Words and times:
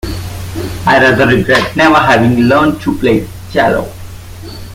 I 0.83 0.97
rather 0.99 1.27
regret 1.27 1.75
never 1.75 1.93
having 1.99 2.35
learned 2.45 2.81
to 2.81 2.97
play 2.97 3.19
the 3.19 3.29
cello. 3.51 3.93